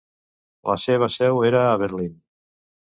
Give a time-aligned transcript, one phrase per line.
[0.71, 2.19] La seva seu era a Berlín.